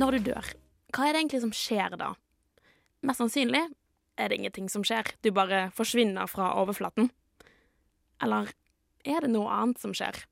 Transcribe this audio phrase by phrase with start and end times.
[0.00, 0.46] Når du dør,
[0.94, 2.14] hva er det egentlig som skjer da?
[3.04, 3.60] Mest sannsynlig
[4.16, 7.10] er det ingenting som skjer, du bare forsvinner fra overflaten.
[8.24, 8.48] Eller
[9.04, 10.22] er det noe annet som skjer?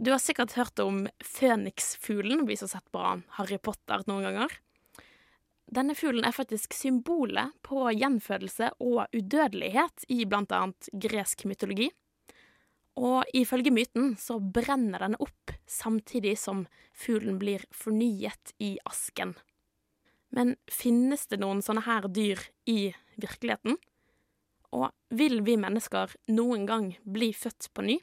[0.00, 3.02] Du har sikkert hørt om føniksfuglen, vi som har sett på
[3.36, 4.56] Harry Potter noen ganger.
[5.74, 11.90] Denne fuglen er faktisk symbolet på gjenfødelse og udødelighet i blant annet gresk mytologi.
[13.00, 19.34] Og ifølge myten så brenner den opp samtidig som fuglen blir fornyet i asken.
[20.34, 23.78] Men finnes det noen sånne her dyr i virkeligheten?
[24.74, 27.98] Og vil vi mennesker noen gang bli født på ny?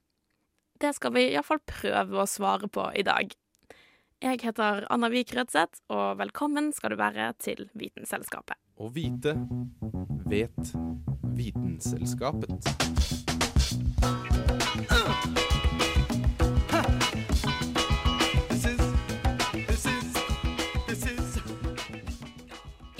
[0.82, 3.36] Det skal vi iallfall prøve å svare på i dag.
[4.22, 8.58] Jeg heter Anna Vik Rødseth, og velkommen skal du være til Vitenselskapet.
[8.78, 9.34] Å vite
[10.30, 10.74] vet
[11.38, 13.31] Vitenselskapet.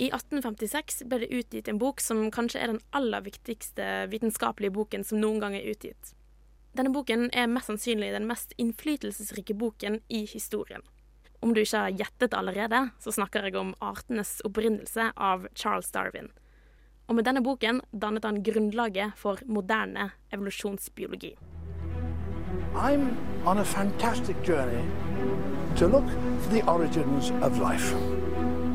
[0.02, 5.04] I 1856 ble det utgitt en bok som kanskje er den aller viktigste vitenskapelige boken
[5.06, 6.10] som noen gang er utgitt.
[6.74, 10.82] Denne boken er mest sannsynlig den mest innflytelsesrike boken i historien.
[11.38, 16.32] Om du ikke har gjettet allerede, så snakker jeg om artenes opprinnelse av Charles Darwin.
[17.06, 21.36] Og med denne boken dannet han grunnlaget for moderne evolusjonsbiologi.
[22.74, 24.84] I'm on a fantastic journey
[25.76, 26.08] to look
[26.40, 27.94] for the origins of life.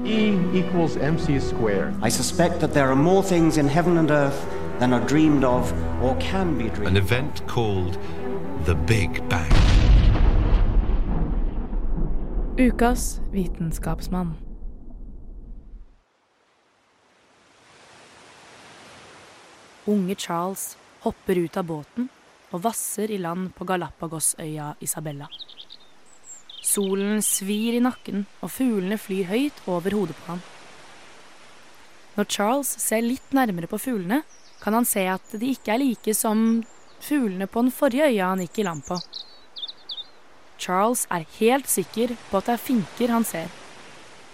[0.06, 1.96] E equals mc squared.
[2.02, 4.46] I suspect that there are more things in heaven and earth
[4.80, 5.74] than are dreamed of
[6.04, 7.98] or can be dreamed An event called
[8.66, 9.52] the Big Bang.
[12.58, 14.36] Ukas vitenskapsmann.
[19.88, 22.10] Unge Charles hopper ut av båten
[22.52, 25.28] og vasser i land på Galapagosøya Isabella.
[26.64, 30.42] Solen svir i nakken, og fuglene flyr høyt over hodet på ham.
[32.18, 34.24] Når Charles ser litt nærmere på fuglene,
[34.62, 36.64] kan han se at de ikke er like som
[37.04, 38.98] fuglene på den forrige øya han gikk i land på.
[40.58, 43.52] Charles er helt sikker på at det er finker han ser.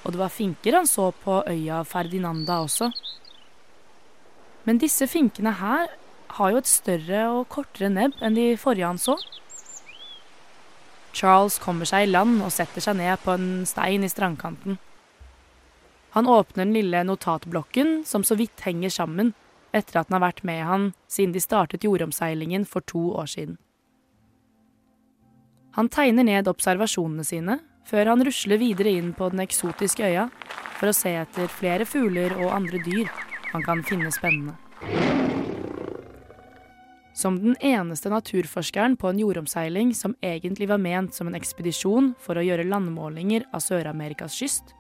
[0.04, 2.90] Og det var finker han så på øya Ferdinanda også.
[4.64, 5.92] Men disse finkene her
[6.38, 9.18] har jo et større og kortere nebb enn de forrige han så.
[11.14, 14.80] Charles kommer seg i land og setter seg ned på en stein i strandkanten.
[16.14, 19.34] Han åpner den lille notatblokken som så vidt henger sammen
[19.74, 23.58] etter at den har vært med han siden de startet jordomseilingen for to år siden.
[25.74, 27.58] Han tegner ned observasjonene sine
[27.90, 30.28] før han rusler videre inn på den eksotiske øya
[30.78, 33.10] for å se etter flere fugler og andre dyr
[33.52, 35.23] han kan finne spennende.
[37.14, 42.40] Som den eneste naturforskeren på en jordomseiling som egentlig var ment som en ekspedisjon for
[42.40, 44.74] å gjøre landmålinger av Sør-Amerikas kyst,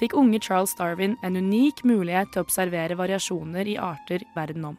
[0.00, 4.78] fikk unge Charles Darwin en unik mulighet til å observere variasjoner i arter verden om.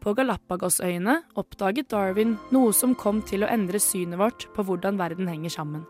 [0.00, 5.28] På Galapagosøyene oppdaget Darwin noe som kom til å endre synet vårt på hvordan verden
[5.28, 5.84] henger sammen.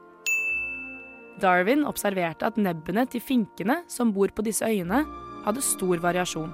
[1.41, 5.05] Darwin observerte at nebbene til finkene som bor på disse øyene,
[5.47, 6.51] hadde stor variasjon.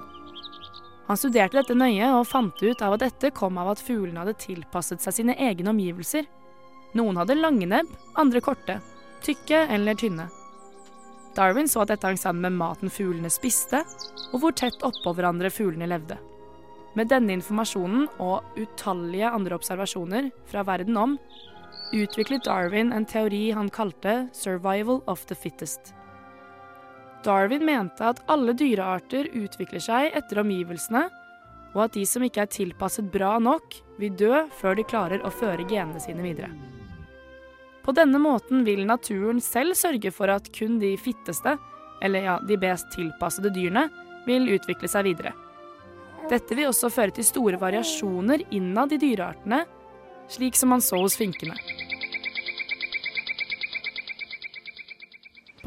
[1.07, 4.35] Han studerte dette nøye og fant ut av at dette kom av at fuglene hadde
[4.43, 6.27] tilpasset seg sine egne omgivelser.
[6.99, 8.79] Noen hadde lange nebb, andre korte,
[9.23, 10.27] tykke eller tynne.
[11.37, 13.83] Darwin så at dette hang sammen med maten fuglene spiste,
[14.33, 16.17] og hvor tett oppå hverandre fuglene levde.
[16.97, 21.13] Med denne informasjonen og utallige andre observasjoner fra verden om,
[21.93, 25.93] utviklet Darwin en teori han kalte 'survival of the fittest'.
[27.25, 31.07] Darwin mente at alle dyrearter utvikler seg etter omgivelsene,
[31.75, 35.33] og at de som ikke er tilpasset bra nok, vil dø før de klarer å
[35.33, 36.49] føre genene sine videre.
[37.85, 41.55] På denne måten vil naturen selv sørge for at kun de fitteste,
[42.03, 43.87] eller ja, de best tilpassede dyrene,
[44.27, 45.33] vil utvikle seg videre.
[46.27, 49.63] Dette vil også føre til store variasjoner innad i dyreartene,
[50.27, 51.55] slik som man så hos finkene.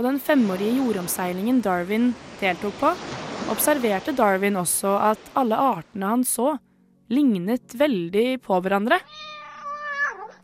[0.01, 2.07] På den femårige jordomseilingen Darwin
[2.41, 2.91] deltok på,
[3.53, 6.55] observerte Darwin også at alle artene han så,
[7.13, 8.97] lignet veldig på hverandre.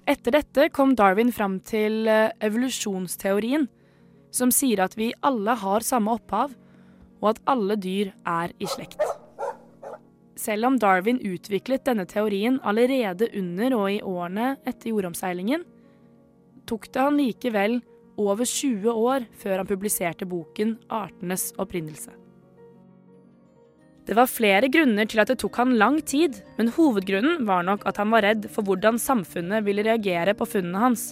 [0.05, 3.65] Etter dette kom Darwin fram til eh, evolusjonsteorien,
[4.29, 6.53] som sier at vi alle har samme opphav,
[7.25, 9.01] og at alle dyr er i slekt.
[10.37, 15.65] Selv om Darwin utviklet denne teorien allerede under og i årene etter jordomseilingen,
[16.69, 17.81] tok det han likevel
[18.19, 22.15] over 20 år før han publiserte boken 'Artenes opprinnelse'.
[24.07, 27.83] Det var flere grunner til at det tok han lang tid, men hovedgrunnen var nok
[27.91, 31.09] at han var redd for hvordan samfunnet ville reagere på funnene hans.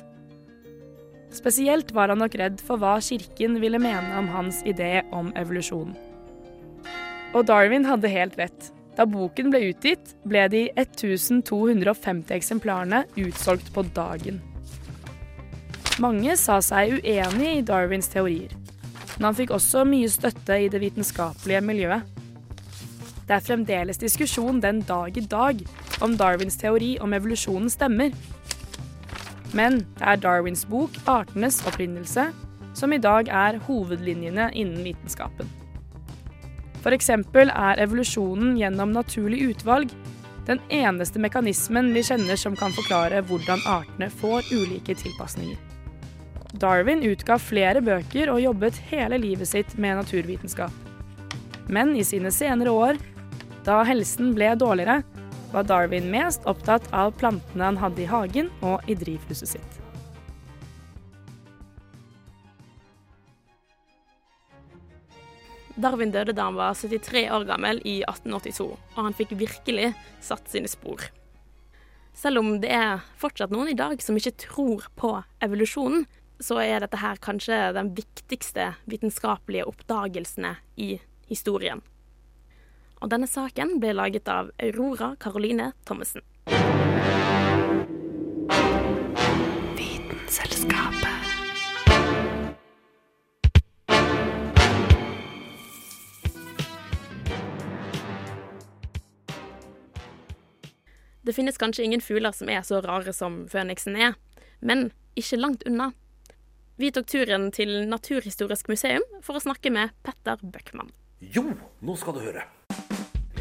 [1.34, 5.90] Spesielt var han nok redd for hva kirken ville mene om hans idé om evolusjon.
[7.34, 8.70] Og Darwin hadde helt rett.
[8.94, 14.38] Da boken ble utgitt, ble de 1250 eksemplarene utsolgt på dagen.
[16.02, 18.50] Mange sa seg uenig i Darwins teorier,
[19.14, 22.08] men han fikk også mye støtte i det vitenskapelige miljøet.
[23.24, 25.60] Det er fremdeles diskusjon den dag i dag
[26.02, 28.10] om Darwins teori om evolusjonen stemmer.
[29.54, 32.32] Men det er Darwins bok 'Artenes opprinnelse'
[32.74, 35.46] som i dag er hovedlinjene innen vitenskapen.
[36.82, 37.08] F.eks.
[37.08, 39.94] er evolusjonen gjennom naturlig utvalg
[40.46, 45.73] den eneste mekanismen vi kjenner som kan forklare hvordan artene får ulike tilpasninger.
[46.54, 50.70] Darwin utga flere bøker og jobbet hele livet sitt med naturvitenskap.
[51.66, 53.00] Men i sine senere år
[53.66, 55.00] da helsen ble dårligere,
[55.50, 59.80] var Darwin mest opptatt av plantene han hadde i hagen og i drivhuset sitt.
[65.74, 69.90] Darwin døde da han var 73 år gammel i 1882, og han fikk virkelig
[70.22, 71.02] satt sine spor.
[72.14, 76.06] Selv om det er fortsatt noen i dag som ikke tror på evolusjonen,
[76.40, 80.96] så er dette her kanskje den viktigste vitenskapelige oppdagelsene i
[81.30, 81.82] historien.
[83.02, 86.24] Og denne saken ble laget av Aurora Caroline Thommessen.
[89.76, 91.10] Vitenselskapet.
[101.24, 104.16] Det finnes kanskje ingen fugler som er så rare som føniksen er,
[104.60, 105.92] men ikke langt unna.
[106.74, 110.88] Vi tok turen til Naturhistorisk museum for å snakke med Petter Bøckmann.
[111.22, 111.44] Jo,
[111.78, 112.42] nå skal du høre.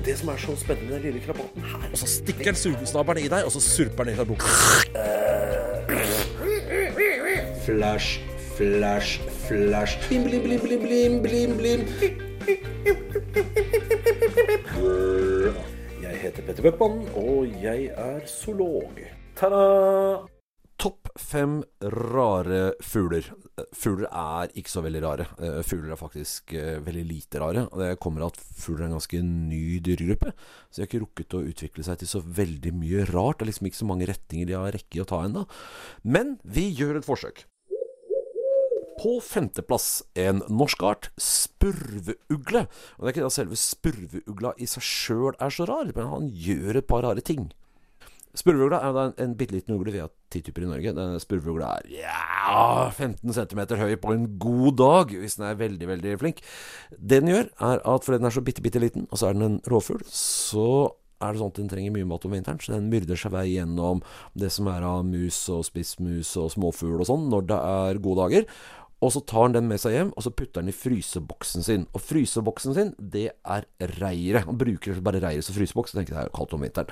[0.06, 3.24] Det som er så spennende med den lille krabaten her Og så stikker han sugesnabelen
[3.24, 4.46] i deg, og så surper den i fra boka.
[7.64, 8.20] Flash,
[8.54, 9.98] flash, flash.
[10.12, 11.82] Blim, blim, blim, blim, blim, blim, blim.
[16.04, 19.02] Jeg heter Petter Bøckmann, og jeg er zoolog.
[19.40, 20.33] Ta-da!
[21.34, 23.26] Fem rare fugler.
[23.74, 25.26] Fugler er ikke så veldig rare.
[25.42, 27.64] Eh, fugler er faktisk eh, veldig lite rare.
[27.72, 30.30] Og det kommer av at fugler er en ganske ny dyregruppe.
[30.70, 33.40] Så de har ikke rukket å utvikle seg til så veldig mye rart.
[33.40, 35.48] Det er liksom ikke så mange retninger de har rekke i å ta ennå.
[36.06, 37.48] Men vi gjør et forsøk.
[39.02, 39.90] På femteplass
[40.28, 42.68] en norsk art, spurveugle.
[42.70, 46.30] Og det er ikke at selve spurveugla i seg sjøl er så rar, men han
[46.30, 47.50] gjør et par rare ting.
[48.34, 49.94] Spurveugla er en, en bitte liten ugle.
[49.94, 50.96] Vi har ti typer i Norge.
[50.98, 55.90] Den spurveugla er ja, 15 cm høy på en god dag, hvis den er veldig,
[55.92, 56.42] veldig flink.
[56.98, 59.38] Det den gjør, er at fordi den er så bitte, bitte liten, og så er
[59.38, 60.68] den en rovfugl, så
[61.24, 63.46] er det sånn at den trenger mye mat om vinteren, så den myrder seg vei
[63.54, 64.02] gjennom
[64.36, 68.26] det som er av mus og spissmus og småfugl og sånn, når det er gode
[68.26, 68.48] dager.
[69.04, 71.86] Og så tar han den med seg hjem, og så putter han i fryseboksen sin.
[71.92, 73.68] Og fryseboksen sin, det er
[74.00, 74.48] reiret.
[74.48, 75.92] Han bruker bare reiret som fryseboks.
[75.92, 76.92] Jeg tenker det er kaldt om vinteren.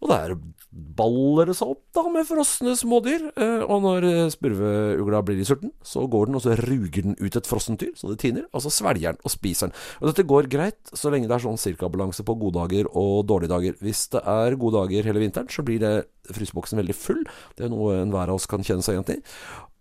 [0.00, 0.34] Og der
[0.70, 3.26] baller det seg opp da med frosne smådyr.
[3.34, 7.18] Eh, og når eh, spurveugla blir i sulten, så går den og så ruger den
[7.20, 8.46] ut et frossent dyr, så det tiner.
[8.54, 9.76] Og så svelger den og spiser den.
[10.00, 13.52] Og dette går greit så lenge det er sånn cirkabalanse på gode dager og dårlige
[13.52, 13.80] dager.
[13.84, 15.94] Hvis det er gode dager hele vinteren, så blir det
[16.30, 17.26] fryseboksen veldig full.
[17.58, 19.24] Det er noe enhver av oss kan kjenne seg igjen til.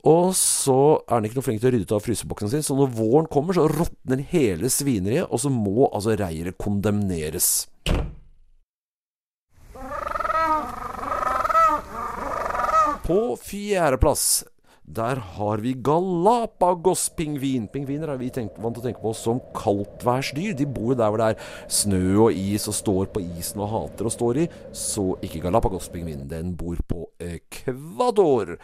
[0.09, 2.75] Og så er den ikke noe flink til å rydde ut av fryseboksen sin, så
[2.77, 7.67] når våren kommer, så råtner hele svineriet, og så må altså reiret kondemneres.
[13.09, 14.43] På fjerdeplass
[14.89, 17.67] der har vi Galapagos-pingvin.
[17.69, 20.55] Pingviner er vi tenkt, vant til å tenke på som kaldtværsdyr.
[20.57, 24.09] De bor der hvor det er snø og is og står på isen og hater
[24.09, 24.47] å stå i.
[24.73, 26.25] Så ikke Galapagos-pingvinen.
[26.31, 28.55] Den bor på Ecuador.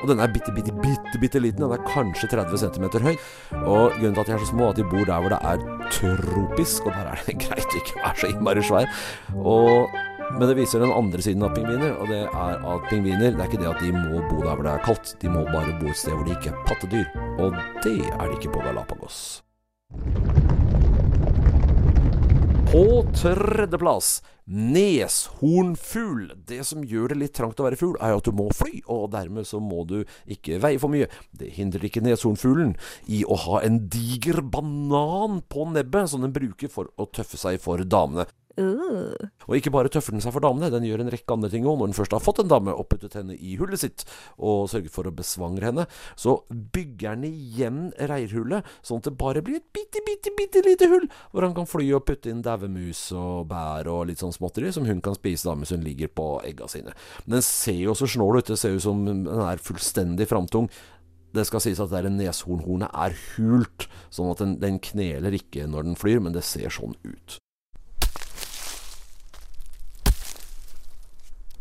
[0.00, 1.62] Og den er bitte, bitte, bitte, bitte liten.
[1.62, 3.14] Den er kanskje 30 cm høy.
[3.62, 5.42] Og grunnen til at de er så små, er at de bor der hvor det
[5.46, 9.04] er tropisk, og der er det greit å ikke være så innmari svær.
[9.38, 9.94] Og
[10.38, 13.50] men det viser den andre siden av pingviner, og det er at pingviner det er
[13.50, 15.90] ikke det at de må bo der hvor det er kaldt, de må bare bo
[15.92, 17.06] et sted hvor de ikke er pattedyr.
[17.38, 19.18] Og det er de ikke på Galapagos.
[22.72, 24.22] På tredjeplass
[24.52, 26.32] neshornfugl.
[26.48, 29.10] Det som gjør det litt trangt å være fugl, er at du må fly, og
[29.14, 31.08] dermed så må du ikke veie for mye.
[31.36, 32.74] Det hindrer ikke neshornfuglen
[33.12, 37.60] i å ha en diger banan på nebbet, som den bruker for å tøffe seg
[37.62, 38.26] for damene.
[38.58, 41.78] Og ikke bare tøffer den seg for damene, den gjør en rekke andre ting òg.
[41.80, 44.04] Når den først har fått en dame og puttet henne i hullet sitt,
[44.36, 45.86] og sørget for å besvangre henne,
[46.18, 47.80] så bygger den igjen
[48.10, 51.68] reirhullet, sånn at det bare blir et bitte, bitte, bitte lite hull, hvor han kan
[51.68, 52.70] fly og putte inn daue
[53.18, 56.26] og bær og litt sånn småtteri som hun kan spise da mens hun ligger på
[56.46, 56.94] egga sine.
[57.24, 60.68] Men den ser jo så snål ut, det ser ut som den er fullstendig framtung.
[61.32, 65.88] Det skal sies at det neshornhornet er hult, sånn at den, den kneler ikke når
[65.88, 67.38] den flyr, men det ser sånn ut.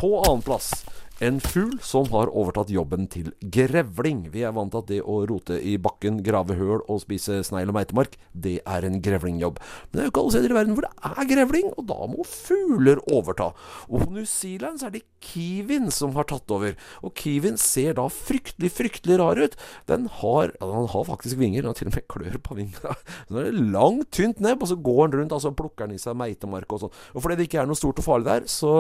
[0.01, 0.85] På annenplass
[1.21, 4.23] en fugl som har overtatt jobben til grevling.
[4.33, 7.69] Vi er vant til at det å rote i bakken, grave høl og spise snegl
[7.69, 9.59] og meitemark, det er en grevlingjobb.
[9.61, 12.09] Men det er jo ikke alle steder i verden hvor det er grevling, og da
[12.09, 13.51] må fugler overta.
[13.89, 16.73] Og på New Zealand så er det kiwien som har tatt over.
[17.05, 19.57] Og kiwien ser da fryktelig, fryktelig rar ut.
[19.91, 22.97] Den har, ja, den har faktisk vinger, den har til og med klør på vingene.
[23.31, 26.15] Den har langt, tynt nebb, og så går den rundt, altså plukker den i seg
[26.17, 26.93] meitemark og sånn.
[27.13, 28.73] Og fordi det ikke er noe stort og farlig der, så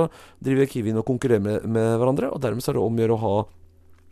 [0.43, 3.21] driver kiwien og konkurrerer med, med hverandre og dermed er det om å gjøre å
[3.25, 3.35] ha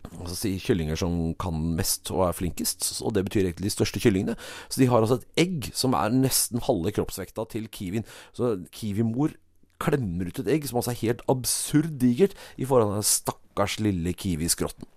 [0.09, 4.01] altså si, kyllinger som kan mest og er flinkest, og det betyr egentlig de største
[4.03, 4.37] kyllingene.
[4.69, 8.07] Så de har altså et egg som er nesten halve kroppsvekta til kiwien.
[8.35, 9.35] Så kiwimor
[9.79, 13.77] klemmer ut et egg som altså er helt absurd digert i forhold til den stakkars
[13.83, 14.87] lille kiwiskrotten.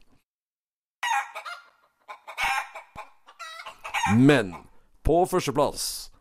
[4.18, 4.50] Men
[5.06, 6.11] på førsteplass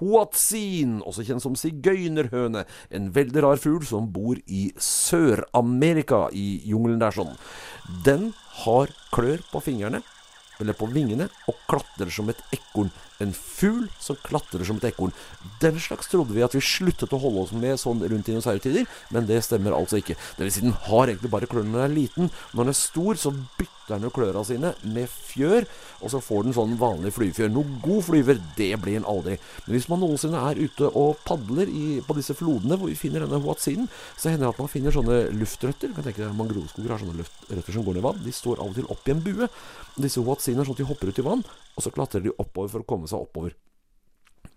[0.00, 2.64] Huatzin, også kjent som sigøynerhøne.
[2.90, 7.36] En veldig rar fugl som bor i Sør-Amerika, i jungelen der sånn.
[8.06, 8.30] Den
[8.64, 10.02] har klør på fingrene,
[10.60, 12.90] eller på vingene, og klatrer som et ekorn.
[13.20, 15.14] En fugl som klatrer som et ekorn.
[15.62, 19.28] Den slags trodde vi at vi sluttet å holde oss med sånn rundt dinosaurtider, men
[19.28, 20.18] det stemmer altså ikke.
[20.36, 22.32] Det si, den har egentlig bare klør når den er liten.
[22.52, 25.66] Når den er stor, så bytter den jo kløra sine med fjør,
[26.00, 27.52] og så får den sånn vanlig flyvefjør.
[27.54, 29.36] Noe god flyver, det blir den aldri.
[29.66, 33.24] Men hvis man noensinne er ute og padler i, på disse flodene hvor vi finner
[33.24, 35.90] denne huatzinen, så hender det at man finner sånne luftrøtter.
[35.90, 38.22] Du kan tenke deg Mangroveskoger har sånne luftrøtter som går ned i vann.
[38.26, 39.50] De står av og til opp i en bue.
[40.00, 41.44] Disse huatzinene er sånn at de hopper ut i vann,
[41.74, 43.56] og så klatrer de oppover for å komme seg oppover.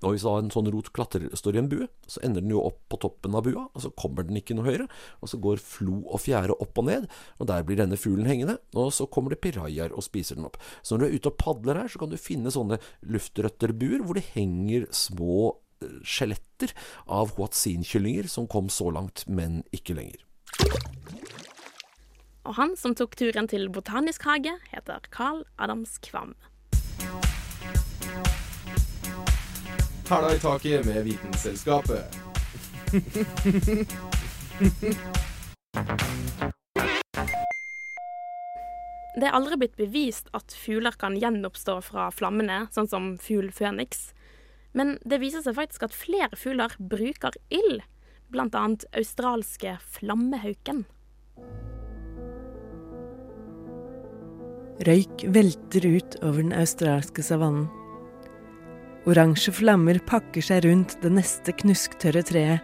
[0.03, 2.63] Og hvis da en sånn rot klatrer, står i en bue, så ender den jo
[2.67, 4.87] opp på toppen av bua, og så kommer den ikke noe høyere.
[5.23, 8.59] Og så går flo og fjære opp og ned, og der blir denne fuglen hengende.
[8.75, 10.59] Og så kommer det pirajaer og spiser den opp.
[10.83, 14.19] Så når du er ute og padler her, så kan du finne sånne luftrøtterbuer hvor
[14.19, 15.53] det henger små
[16.03, 16.71] skjeletter
[17.11, 20.23] av hoatzinkyllinger som kom så langt, men ikke lenger.
[22.43, 26.35] Og han som tok turen til Botanisk hage, heter Carl Adams Kvam.
[30.13, 32.03] Hæla i taket med Vitenselskapet.
[39.15, 44.11] Det er aldri blitt bevist at fugler kan gjenoppstå fra flammene, sånn som fugl føniks.
[44.77, 47.81] Men det viser seg faktisk at flere fugler bruker ild,
[48.37, 50.85] annet australske flammehauken.
[54.85, 57.71] Røyk velter ut over den australske savannen.
[59.03, 62.63] Oransje flammer pakker seg rundt det neste knusktørre treet,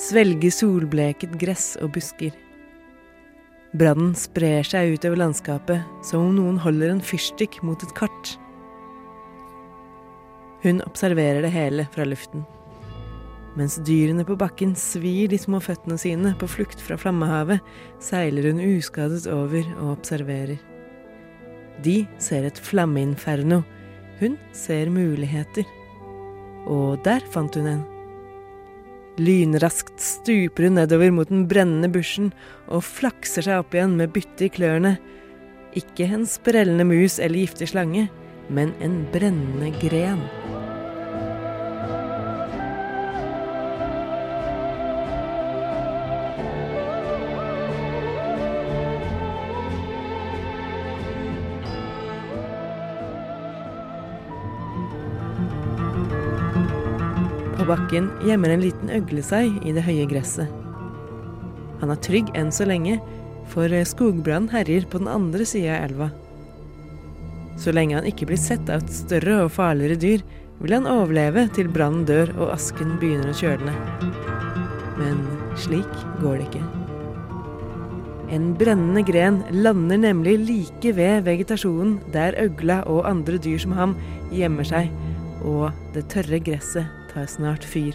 [0.00, 2.32] svelger solbleket gress og busker.
[3.74, 8.32] Brannen sprer seg utover landskapet som om noen holder en fyrstikk mot et kart.
[10.64, 12.46] Hun observerer det hele fra luften.
[13.58, 17.60] Mens dyrene på bakken svir de små føttene sine på flukt fra flammehavet,
[18.02, 20.56] seiler hun uskadet over og observerer.
[21.84, 23.60] De ser et flammeinferno.
[24.20, 25.66] Hun ser muligheter.
[26.70, 27.82] Og der fant hun en.
[29.18, 32.32] Lynraskt stuper hun nedover mot den brennende bushen
[32.66, 34.96] og flakser seg opp igjen med byttet i klørne.
[35.78, 38.08] Ikke en sprellende mus eller giftig slange,
[38.50, 40.22] men en brennende gren.
[57.64, 60.50] På bakken gjemmer en liten øgle seg i det høye gresset.
[61.80, 62.98] Han er trygg enn så lenge,
[63.48, 66.08] for skogbrann herjer på den andre sida av elva.
[67.56, 70.24] Så lenge han ikke blir sett av et større og farligere dyr,
[70.58, 74.04] vil han overleve til brannen dør og asken begynner å kjøle ned.
[74.98, 75.22] Men
[75.56, 76.66] slik går det ikke.
[78.36, 83.96] En brennende gren lander nemlig like ved vegetasjonen der øgla og andre dyr som ham
[84.36, 84.92] gjemmer seg,
[85.48, 87.94] og det tørre gresset tar snart fyr.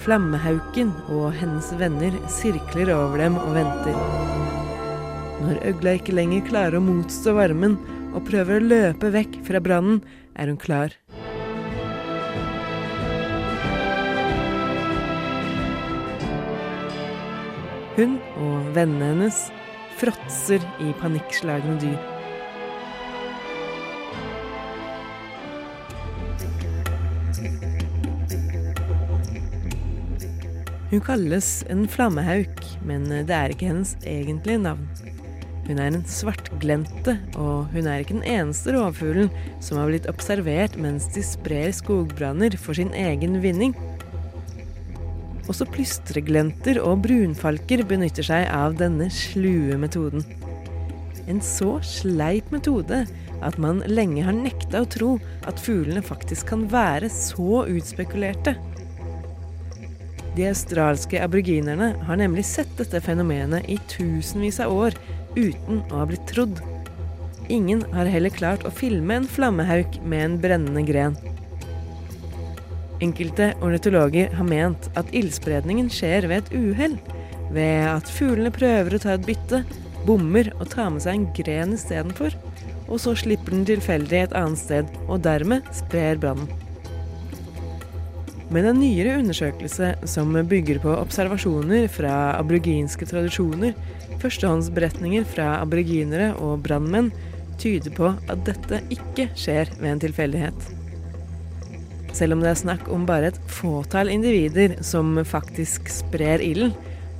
[0.00, 3.96] Flammehauken og hennes venner sirkler over dem og venter.
[5.42, 7.76] Når øgla ikke lenger klarer å motstå varmen
[8.16, 10.00] og prøver å løpe vekk fra brannen,
[10.36, 10.94] er hun klar.
[17.96, 19.46] Hun og vennene hennes
[19.96, 22.15] fråtser i panikkslagne dyr.
[30.96, 34.86] Hun kalles en flammehauk, men det er ikke hennes egentlige navn.
[35.66, 39.28] Hun er en svartglente, og hun er ikke den eneste rovfuglen
[39.60, 43.74] som har blitt observert mens de sprer skogbranner for sin egen vinning.
[45.44, 50.24] Også plystreglenter og brunfalker benytter seg av denne slue metoden.
[51.28, 53.02] En så sleip metode
[53.44, 55.12] at man lenge har nekta å tro
[55.44, 58.56] at fuglene faktisk kan være så utspekulerte.
[60.36, 64.96] De australske aboriginerne har nemlig sett dette fenomenet i tusenvis av år
[65.36, 66.60] uten å ha blitt trodd.
[67.48, 71.16] Ingen har heller klart å filme en flammehauk med en brennende gren.
[73.00, 76.98] Enkelte ornitologer har ment at ildspredningen skjer ved et uhell.
[77.54, 79.62] Ved at fuglene prøver å ta et bytte,
[80.04, 82.36] bommer og tar med seg en gren istedenfor.
[82.86, 86.65] Og så slipper den tilfeldig et annet sted, og dermed sprer brannen.
[88.54, 93.74] Men en nyere undersøkelse som bygger på observasjoner fra aboriginske tradisjoner,
[94.22, 97.10] førstehåndsberetninger fra aboriginere og brannmenn,
[97.58, 100.68] tyder på at dette ikke skjer ved en tilfeldighet.
[102.16, 106.72] Selv om det er snakk om bare et fåtall individer som faktisk sprer ilden,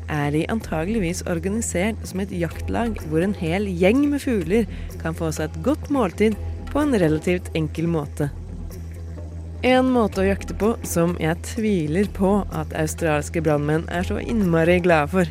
[0.06, 4.70] er de antageligvis organisert som et jaktlag hvor en hel gjeng med fugler
[5.02, 6.38] kan få seg et godt måltid
[6.70, 8.30] på en relativt enkel måte.
[9.66, 14.76] En måte å jakte på som jeg tviler på at australske brannmenn er så innmari
[14.84, 15.30] glade for.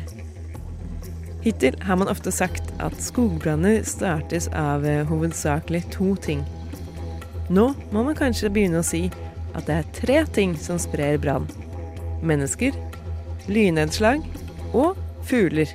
[1.40, 6.42] Hittil har man ofte sagt at skogbranner startes av hovedsakelig to ting.
[7.48, 9.06] Nå må man kanskje begynne å si
[9.56, 11.46] at det er tre ting som sprer brann.
[12.20, 12.76] Mennesker,
[13.48, 14.20] lynnedslag
[14.76, 15.72] og fugler.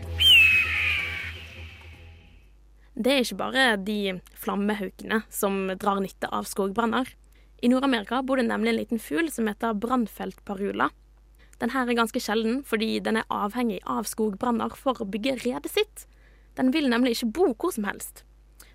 [2.94, 7.10] Det er ikke bare de flammehaukene som drar nytte av skogbranner.
[7.62, 10.90] I Nord-Amerika bor det nemlig en liten fugl som heter brannfeltparula.
[11.62, 15.70] Den her er ganske sjelden fordi den er avhengig av skogbranner for å bygge redet
[15.70, 16.08] sitt.
[16.58, 18.24] Den vil nemlig ikke bo hvor som helst.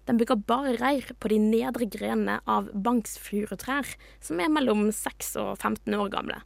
[0.07, 3.89] Den bygger bare reir på de nedre grenene av banksfurutrær,
[4.23, 6.39] som er mellom 6 og 15 år gamle.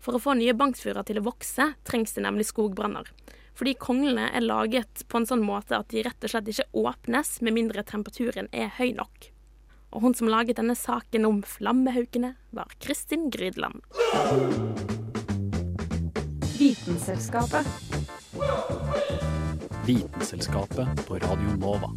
[0.00, 3.10] For å få nye banksfurer til å vokse, trengs det nemlig skogbranner.
[3.52, 7.34] Fordi konglene er laget på en sånn måte at de rett og slett ikke åpnes
[7.44, 9.28] med mindre temperaturen er høy nok.
[9.90, 13.82] Og hun som laget denne saken om flammehaukene, var Kristin Grydland.
[16.58, 17.66] Vitenselskapet.
[19.86, 21.90] Vitenselskapet på Radio Nova.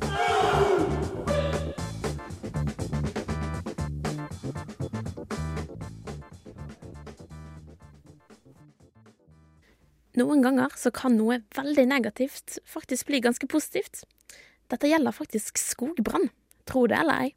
[10.18, 14.06] Noen ganger så kan noe veldig negativt faktisk bli ganske positivt.
[14.70, 16.32] Dette gjelder faktisk skogbrann,
[16.70, 17.34] tro det eller ei.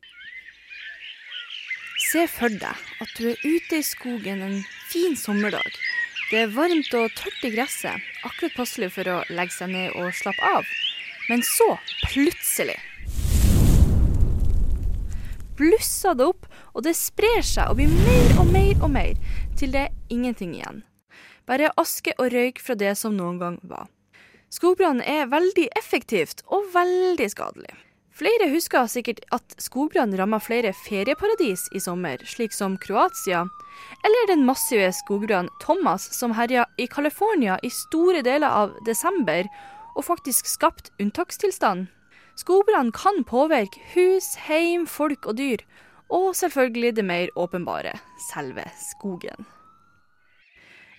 [2.06, 4.58] Se for deg at du er ute i skogen en
[4.90, 5.70] fin sommerdag.
[6.30, 10.14] Det er varmt og tørt i gresset, akkurat passelig for å legge seg ned og
[10.14, 10.68] slappe av.
[11.30, 11.72] Men så,
[12.06, 12.78] plutselig
[15.56, 19.14] blusser det opp, og det sprer seg og blir mer og mer og mer,
[19.56, 20.82] til det er ingenting igjen.
[21.48, 23.88] Bare aske og røyk fra det som noen gang var.
[24.52, 27.72] Skogbrann er veldig effektivt og veldig skadelig.
[28.16, 33.42] Flere husker sikkert at skogbrann ramma flere ferieparadis i sommer, slik som Kroatia,
[34.08, 39.44] eller den massive skogbrannen Thomas som herja i California i store deler av desember,
[39.96, 41.90] og faktisk skapt unntakstilstand.
[42.40, 45.60] Skogbrann kan påvirke hus, heim, folk og dyr,
[46.08, 47.98] og selvfølgelig det mer åpenbare
[48.30, 49.44] selve skogen.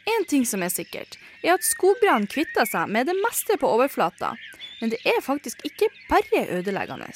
[0.07, 4.35] En ting som er sikkert, er at skogbrann kvitter seg med det meste på overflata,
[4.81, 7.09] men det er faktisk ikke bare ødeleggende.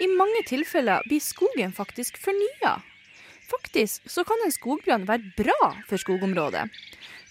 [0.00, 2.80] I mange tilfeller blir skogen faktisk fornya.
[3.50, 6.66] Faktisk så kan en skogbrann være bra for skogområdet.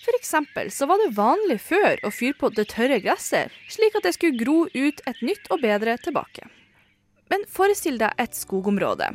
[0.04, 0.34] F.eks.
[0.76, 4.39] så var det vanlig før å fyre på det tørre gresset, slik at det skulle
[4.39, 6.48] gro ut et nytt og bedre tilbake.
[7.32, 9.13] Men forestill deg et skogområde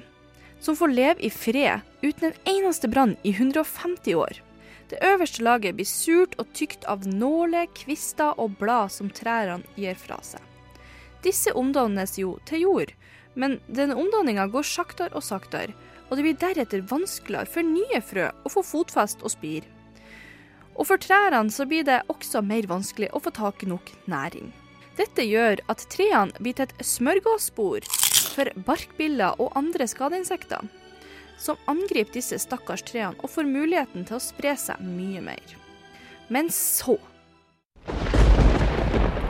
[0.64, 4.40] som får leve i fred uten en eneste brann i 150 år.
[4.88, 9.98] Det øverste laget blir surt og tykt av nåler, kvister og blad som trærne gir
[10.00, 10.40] fra seg.
[11.24, 12.92] Disse omdannes jo til jord,
[13.34, 15.74] men denne omdanninga går saktere og saktere,
[16.08, 19.68] og det blir deretter vanskeligere for nye frø å få fotfest og spire.
[20.78, 24.52] Og for trærne så blir det også mer vanskelig å få tak i nok næring.
[24.98, 27.84] Dette gjør at trærne blir til et smørgåsspor
[28.34, 30.64] for barkbiller og andre skadeinsekter,
[31.38, 35.54] som angriper disse stakkars trærne og får muligheten til å spre seg mye mer.
[36.28, 36.98] Men så,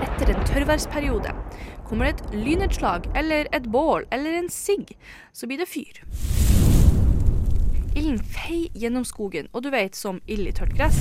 [0.03, 1.35] etter en tørrværsperiode,
[1.89, 4.97] kommer det et lynnedslag eller et bål eller en sigg,
[5.33, 6.03] så blir det fyr.
[7.99, 10.99] Ilden feier gjennom skogen, og du vet, som ild i tørt gress.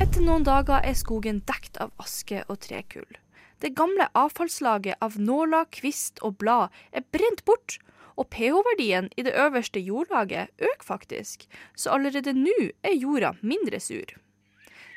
[0.00, 3.18] Etter noen dager er skogen dekt av aske og trekull.
[3.60, 7.76] Det gamle avfallslaget av nåler, kvist og blad er brent bort,
[8.16, 11.46] og pH-verdien i det øverste jordlaget øker faktisk,
[11.76, 14.16] så allerede nå er jorda mindre sur.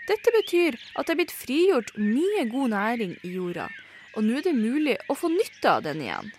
[0.07, 3.69] Dette betyr at det er blitt frigjort mye god næring i jorda,
[4.15, 6.31] og nå er det mulig å få nytte av den igjen.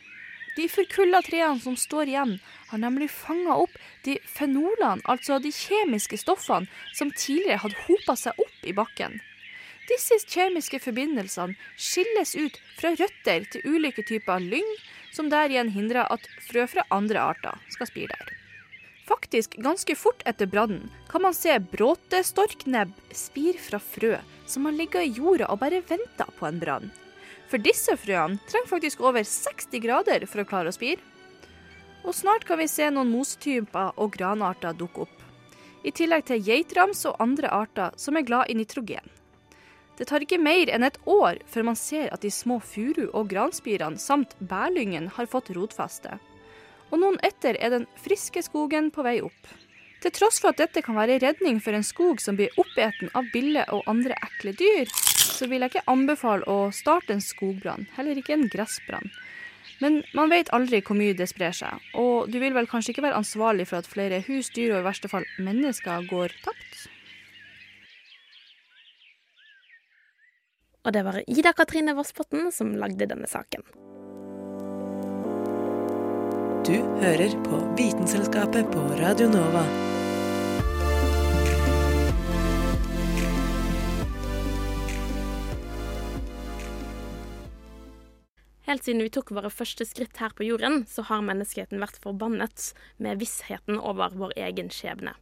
[0.55, 2.35] De forkulla trærne som står igjen,
[2.71, 3.75] har nemlig fanga opp
[4.07, 9.19] de fenolene, altså de kjemiske stoffene som tidligere hadde hopa seg opp i bakken.
[9.89, 14.71] Disse kjemiske forbindelsene skilles ut fra røtter til ulike typer lyng,
[15.15, 18.33] som der igjen hindrer at frø fra andre arter skal spire der.
[19.05, 25.07] Faktisk, ganske fort etter brannen kan man se bråtestorknebb spire fra frø som har ligget
[25.07, 26.93] i jorda og bare venta på en brann.
[27.51, 31.03] For disse frøene trenger faktisk over 60 grader for å klare å spire.
[32.05, 35.21] Og snart kan vi se noen mosetyper og granarter dukke opp.
[35.85, 39.05] I tillegg til geitrams og andre arter som er glad i nitrogen.
[39.99, 43.29] Det tar ikke mer enn et år før man ser at de små furu- og
[43.31, 46.17] granspirene samt bærlyngen har fått rotfeste.
[46.91, 49.53] Og noen etter er den friske skogen på vei opp.
[50.03, 53.31] Til tross for at dette kan være redning for en skog som blir oppeten av
[53.33, 54.91] biller og andre ekle dyr,
[55.35, 59.09] så vil jeg ikke anbefale å starte en skogbrann, heller ikke en gressbrann.
[59.81, 63.07] Men man vet aldri hvor mye det sprer seg, og du vil vel kanskje ikke
[63.07, 66.74] være ansvarlig for at flere hus, dyr og i verste fall mennesker går tapt?
[70.85, 73.65] Og det var Ida Katrine Vossbotn som lagde denne saken.
[76.65, 79.65] Du hører på Vitenselskapet på Radio Nova.
[88.65, 92.73] Helt siden vi tok våre første skritt her på jorden, så har menneskeheten vært forbannet
[92.97, 95.13] med vissheten over vår egen skjebne.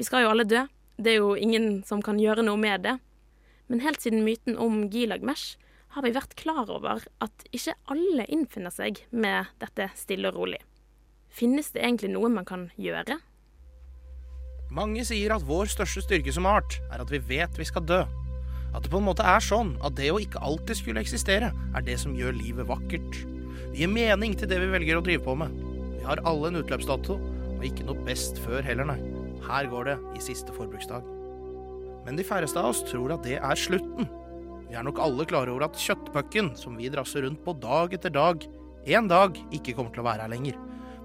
[0.00, 0.64] Vi skal jo alle dø,
[0.96, 2.96] det er jo ingen som kan gjøre noe med det.
[3.70, 5.54] Men helt siden myten om Gilagmesh
[5.94, 10.58] har vi vært klar over at ikke alle innfinner seg med dette stille og rolig.
[11.30, 13.20] Finnes det egentlig noe man kan gjøre?
[14.74, 18.00] Mange sier at vår største styrke som art er at vi vet vi skal dø.
[18.74, 21.86] At det på en måte er sånn at det å ikke alltid skulle eksistere, er
[21.86, 23.22] det som gjør livet vakkert.
[23.70, 25.54] Det gir mening til det vi velger å drive på med.
[25.96, 27.18] Vi har alle en utløpsdato,
[27.54, 28.98] og ikke noe best før heller, nei.
[29.46, 31.19] Her går det i siste forbruksdag.
[32.06, 34.08] Men de færreste av oss tror at det er slutten.
[34.70, 38.12] Vi er nok alle klare over at kjøttpucken som vi drasser rundt på dag etter
[38.14, 38.46] dag,
[38.86, 40.56] en dag ikke kommer til å være her lenger.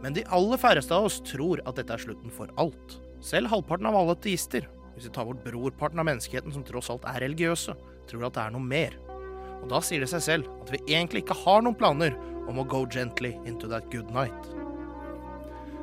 [0.03, 2.99] Men de aller færreste av oss tror at dette er slutten for alt.
[3.25, 7.08] Selv halvparten av alle ateister, hvis vi tar bort brorparten av menneskeheten som tross alt
[7.10, 7.75] er religiøse,
[8.08, 8.95] tror at det er noe mer.
[9.63, 12.67] Og da sier det seg selv at vi egentlig ikke har noen planer om å
[12.69, 14.51] go gently into that good night.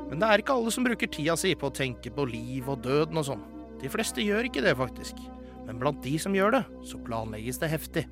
[0.08, 2.84] Men det er ikke alle som bruker tida si på å tenke på liv og
[2.84, 3.42] døden og sånn.
[3.82, 5.18] De fleste gjør ikke det, faktisk.
[5.66, 8.06] Men blant de som gjør det, så planlegges det heftig.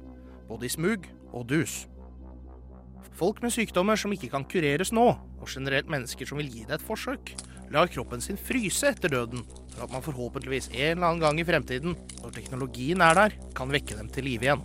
[0.49, 1.85] Både i smug og dus.
[3.21, 6.79] Folk med sykdommer som ikke kan kureres nå, og generelt mennesker som vil gi det
[6.79, 7.35] et forsøk,
[7.71, 11.47] lar kroppen sin fryse etter døden, for at man forhåpentligvis en eller annen gang i
[11.47, 14.65] fremtiden, når teknologien er der, kan vekke dem til live igjen.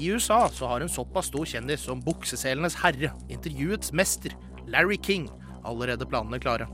[0.00, 4.36] I USA så har en såpass stor kjendis som bukseselenes herre, intervjuets mester,
[4.70, 5.28] Larry King,
[5.64, 6.68] allerede planene klare.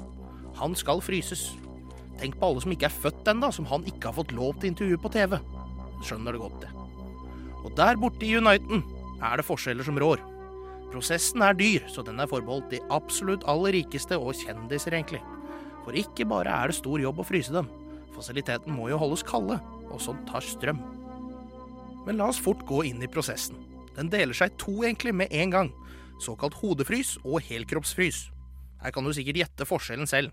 [0.56, 1.50] Han skal fryses.
[2.20, 4.72] Tenk på alle som ikke er født ennå, som han ikke har fått lov til
[4.72, 5.36] intervjue på TV.
[6.04, 6.72] Skjønner det godt, det.
[7.66, 8.84] Og der borte i Uniten
[9.24, 10.22] er det forskjeller som rår.
[10.92, 15.20] Prosessen er dyr, så den er forbeholdt de absolutt aller rikeste og kjendiser, egentlig.
[15.84, 17.68] For ikke bare er det stor jobb å fryse dem,
[18.14, 19.58] fasiliteten må jo holdes kalde,
[19.90, 20.80] og sånt tar strøm.
[22.06, 23.58] Men la oss fort gå inn i prosessen.
[23.96, 25.70] Den deler seg to egentlig med en gang,
[26.22, 28.26] såkalt hodefrys og helkroppsfrys.
[28.82, 30.32] Her kan du sikkert gjette forskjellen selv.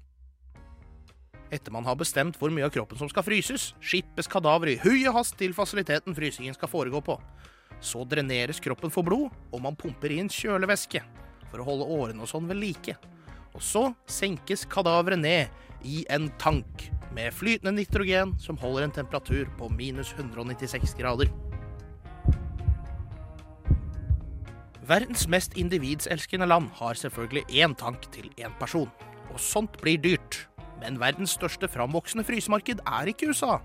[1.53, 5.03] Etter man har bestemt hvor mye av kroppen som skal fryses, skippes kadaver i hui
[5.05, 7.19] og hast til fasiliteten frysingen skal foregå på.
[7.83, 11.03] Så dreneres kroppen for blod, og man pumper inn kjølevæske
[11.51, 12.97] for å holde årene og sånn ved like.
[13.53, 19.45] Og så senkes kadaveret ned i en tank med flytende nitrogen som holder en temperatur
[19.59, 21.29] på minus 196 grader.
[24.83, 28.89] Verdens mest individselskende land har selvfølgelig én tank til én person.
[29.31, 30.47] Og sånt blir dyrt.
[30.83, 33.61] Men verdens største framvoksende frysemarked er ikke USA.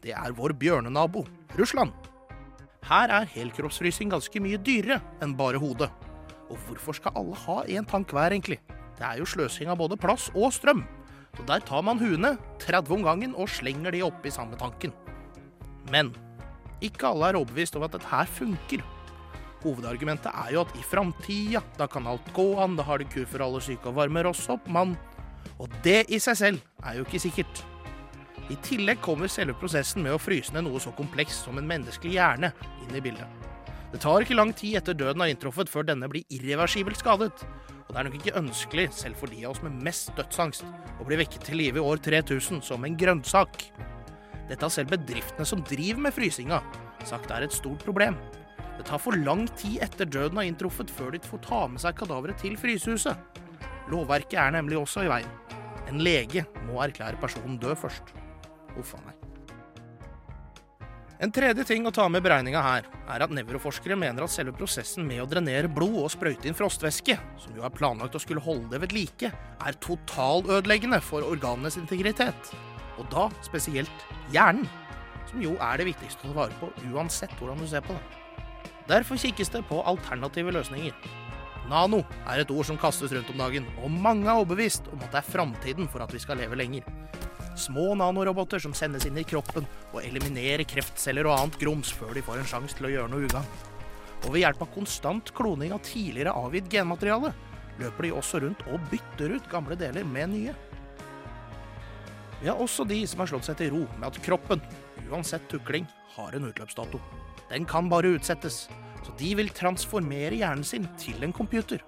[0.00, 1.26] det er vår bjørnenabo,
[1.58, 1.90] Russland.
[2.86, 5.90] Her er helkroppsfrysing ganske mye dyrere enn bare hodet.
[6.48, 8.60] Og hvorfor skal alle ha én tank hver, egentlig?
[8.96, 10.86] Det er jo sløsing av både plass og strøm.
[11.36, 14.94] Så der tar man huene 30 om gangen og slenger de oppi samme tanken.
[15.90, 16.14] Men
[16.80, 18.82] ikke alle er overbevist over at dette her funker.
[19.60, 23.28] Hovedargumentet er jo at i framtida, da kan alt gå an, da har de kur
[23.28, 24.96] for alle syke og varmer oss opp, mann.
[25.60, 27.62] Og det i seg selv er jo ikke sikkert.
[28.50, 32.16] I tillegg kommer selve prosessen med å fryse ned noe så komplekst som en menneskelig
[32.16, 32.50] hjerne
[32.82, 33.28] inn i bildet.
[33.92, 37.44] Det tar ikke lang tid etter døden har inntruffet før denne blir irreversibelt skadet.
[37.86, 40.66] Og det er nok ikke ønskelig, selv for de av oss med mest dødsangst,
[41.02, 43.64] å bli vekket til live i år 3000 som en grønnsak.
[44.46, 46.60] Dette har selv bedriftene som driver med frysinga,
[47.06, 48.18] sagt er et stort problem.
[48.78, 51.98] Det tar for lang tid etter døden har inntruffet før de får ta med seg
[51.98, 53.42] kadaveret til frysehuset.
[53.90, 55.49] Lovverket er nemlig også i veien.
[55.90, 58.14] En lege må erklære personen død først.
[58.78, 59.16] Uff a meg.
[61.20, 64.54] En tredje ting å ta med i beregninga her, er at nevroforskere mener at selve
[64.56, 68.40] prosessen med å drenere blod og sprøyte inn frostvæske, som jo er planlagt å skulle
[68.40, 72.54] holde det ved like, er totalødeleggende for organenes integritet.
[72.96, 74.64] Og da spesielt hjernen,
[75.28, 78.72] som jo er det viktigste å ta vare på uansett hvordan du ser på det.
[78.88, 80.96] Derfor kikkes det på alternative løsninger.
[81.70, 85.12] Nano er et ord som kastes rundt om dagen, og mange er overbevist om at
[85.12, 86.86] det er framtiden for at vi skal leve lenger.
[87.58, 92.24] Små nanoroboter som sendes inn i kroppen og eliminerer kreftceller og annet grums før de
[92.26, 93.54] får en sjanse til å gjøre noe ugagn.
[94.24, 97.30] Og ved hjelp av konstant kloning av tidligere avgitt genmateriale
[97.80, 100.56] løper de også rundt og bytter ut gamle deler med nye.
[102.40, 104.62] Vi har også de som har slått seg til ro med at kroppen,
[105.06, 106.98] uansett tukling, har en utløpsdato.
[107.50, 108.64] Den kan bare utsettes,
[109.06, 111.82] så de vil transformere hjernen sin til en computer.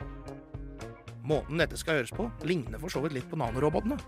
[1.22, 3.98] Måten dette skal gjøres på, ligner for så vidt litt på nanorobotene.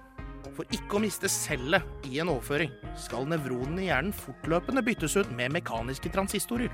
[0.55, 5.31] For ikke å miste cellet i en overføring, skal nevronene i hjernen fortløpende byttes ut
[5.35, 6.73] med mekaniske transistorer.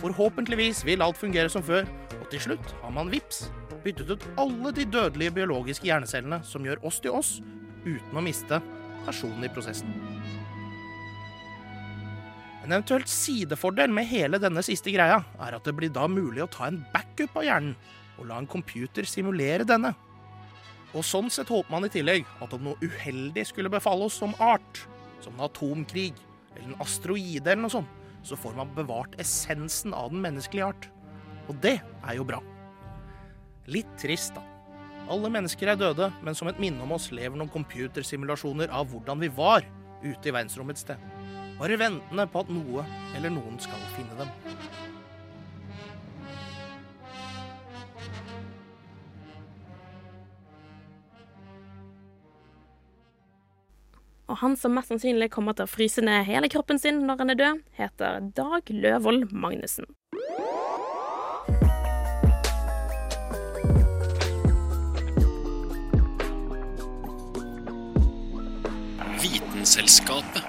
[0.00, 1.88] Forhåpentligvis vil alt fungere som før,
[2.20, 3.46] og til slutt har man vips
[3.86, 7.36] byttet ut alle de dødelige biologiske hjernecellene som gjør oss til oss,
[7.86, 8.60] uten å miste
[9.06, 10.15] personen i prosessen.
[12.66, 16.48] En eventuelt sidefordel med hele denne siste greia er at det blir da mulig å
[16.50, 17.76] ta en backup av hjernen
[18.16, 19.92] og la en computer simulere denne.
[20.90, 24.34] Og sånn sett håper man i tillegg at om noe uheldig skulle befalle oss som
[24.42, 24.80] art,
[25.22, 26.16] som en atomkrig
[26.56, 27.92] eller en asteroide eller noe sånt,
[28.26, 30.88] så får man bevart essensen av den menneskelige art.
[31.46, 32.40] Og det er jo bra.
[33.70, 34.42] Litt trist, da.
[35.12, 39.22] Alle mennesker er døde, men som et minne om oss lever noen computersimulasjoner av hvordan
[39.22, 39.62] vi var
[40.02, 41.15] ute i verdensrommets sted.
[41.56, 42.82] Bare ventende på at noe
[43.16, 44.28] eller noen skal finne dem.
[54.26, 57.32] Og han som mest sannsynlig kommer til å fryse ned hele kroppen sin når han
[57.32, 59.88] er død, heter Dag Løvold Magnussen.
[69.22, 70.44] Vitenselskapet.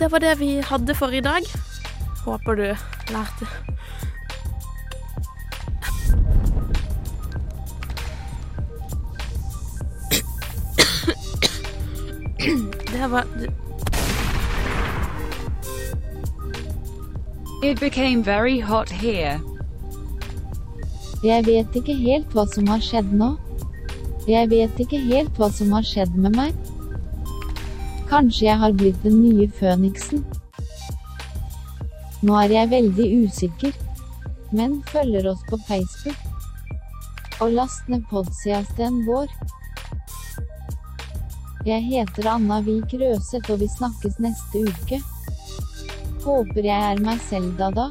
[0.00, 1.44] Det var det vi hadde for i dag.
[2.24, 2.62] Håper du
[3.12, 3.46] lærte
[12.92, 13.26] Det var
[17.62, 19.40] It became very hot here.
[21.24, 23.34] Jeg vet ikke helt hva som har skjedd nå.
[24.28, 26.69] Jeg vet ikke helt hva som har skjedd med meg.
[28.10, 30.24] Kanskje jeg har blitt den nye føniksen.
[32.26, 33.76] Nå er jeg veldig usikker.
[34.50, 36.18] Men følger oss på Facebook.
[37.40, 39.30] Og last ned podcasten vår.
[41.66, 44.98] Jeg heter Anna Vik Røseth, og vi snakkes neste uke.
[46.24, 47.88] Håper jeg er meg selv da da.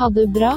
[0.00, 0.56] Ha det bra.